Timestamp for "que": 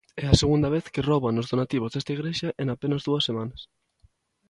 0.93-1.05